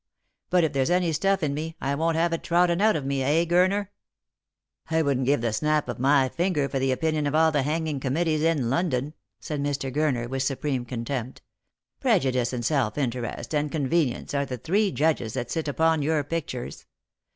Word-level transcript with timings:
But 0.49 0.63
if 0.63 0.73
there's 0.73 0.89
any 0.89 1.13
stuff 1.13 1.43
in 1.43 1.53
me, 1.53 1.75
I 1.79 1.93
won't 1.93 2.15
have 2.17 2.33
it 2.33 2.41
trodden 2.41 2.81
out 2.81 2.95
of 2.95 3.05
me, 3.05 3.21
eh, 3.21 3.45
Gurner?"" 3.45 3.89
I 4.89 5.03
wouldn't 5.03 5.27
give 5.27 5.41
the 5.41 5.53
snap 5.53 5.87
of 5.87 5.99
my 5.99 6.27
finger 6.27 6.67
for 6.67 6.79
the 6.79 6.91
opinion 6.91 7.27
of 7.27 7.35
all 7.35 7.51
the 7.51 7.61
hanging 7.61 7.99
committees 7.99 8.41
in 8.41 8.71
London," 8.71 9.13
said 9.39 9.61
Mr. 9.61 9.93
Gurner, 9.93 10.27
with 10.27 10.41
supreme 10.41 10.85
contempt." 10.85 11.43
Prejudice 12.01 12.51
and 12.51 12.65
self 12.65 12.97
interest 12.97 13.53
and 13.53 13.71
conveni 13.71 14.15
ence 14.15 14.33
are 14.33 14.47
the 14.47 14.57
three 14.57 14.91
judges 14.91 15.33
that 15.35 15.51
sit 15.51 15.67
upon 15.67 16.01
your 16.01 16.23
pictures. 16.23 16.87